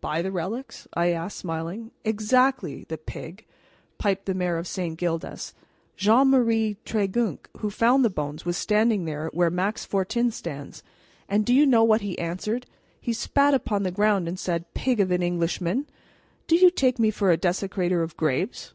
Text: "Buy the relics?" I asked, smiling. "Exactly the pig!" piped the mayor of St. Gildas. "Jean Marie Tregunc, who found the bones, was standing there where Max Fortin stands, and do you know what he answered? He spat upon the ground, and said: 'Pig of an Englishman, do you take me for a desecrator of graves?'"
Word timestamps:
"Buy 0.00 0.22
the 0.22 0.32
relics?" 0.32 0.88
I 0.94 1.08
asked, 1.08 1.36
smiling. 1.36 1.90
"Exactly 2.02 2.86
the 2.88 2.96
pig!" 2.96 3.44
piped 3.98 4.24
the 4.24 4.32
mayor 4.32 4.56
of 4.56 4.66
St. 4.66 4.96
Gildas. 4.96 5.52
"Jean 5.98 6.28
Marie 6.28 6.78
Tregunc, 6.86 7.40
who 7.58 7.68
found 7.68 8.02
the 8.02 8.08
bones, 8.08 8.46
was 8.46 8.56
standing 8.56 9.04
there 9.04 9.28
where 9.34 9.50
Max 9.50 9.84
Fortin 9.84 10.30
stands, 10.30 10.82
and 11.28 11.44
do 11.44 11.52
you 11.52 11.66
know 11.66 11.84
what 11.84 12.00
he 12.00 12.18
answered? 12.18 12.64
He 12.98 13.12
spat 13.12 13.52
upon 13.52 13.82
the 13.82 13.90
ground, 13.90 14.26
and 14.28 14.38
said: 14.38 14.64
'Pig 14.72 14.98
of 14.98 15.10
an 15.10 15.20
Englishman, 15.22 15.84
do 16.46 16.56
you 16.56 16.70
take 16.70 16.98
me 16.98 17.10
for 17.10 17.30
a 17.30 17.36
desecrator 17.36 18.02
of 18.02 18.16
graves?'" 18.16 18.72